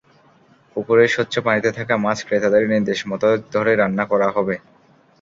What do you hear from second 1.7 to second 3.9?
থাকা মাছ ক্রেতাদের নির্দেশমতো ধরে